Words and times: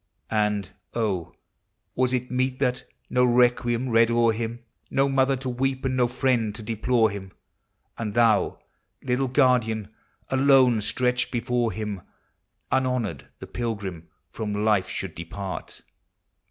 And,(), 0.31 0.67
was 1.93 2.11
it 2.11 2.31
meet 2.31 2.57
that— 2.57 2.83
no 3.07 3.23
requiem 3.23 3.87
read 3.89 4.07
oVr 4.07 4.33
him, 4.33 4.61
No 4.89 5.07
mother 5.07 5.35
to 5.35 5.47
weep, 5.47 5.85
and 5.85 5.95
no 5.95 6.07
friend 6.07 6.55
to 6.55 6.63
deplore 6.63 7.11
him. 7.11 7.33
And 7.99 8.15
thou, 8.15 8.57
little 9.03 9.27
guardian, 9.27 9.89
alone 10.29 10.79
Btretched 10.79 11.29
before 11.29 11.71
him— 11.71 12.01
Unhonored 12.71 13.27
the 13.37 13.45
Pilgrim 13.45 14.07
from 14.31 14.65
life 14.65 14.89
should 14.89 15.13
depart 15.13 15.83